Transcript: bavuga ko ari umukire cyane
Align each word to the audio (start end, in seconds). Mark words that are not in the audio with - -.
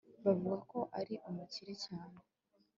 bavuga 0.23 0.57
ko 0.71 0.79
ari 0.99 1.15
umukire 1.29 1.73
cyane 1.85 2.17